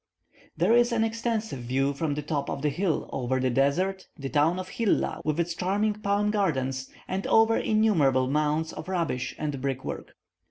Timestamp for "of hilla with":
4.57-5.39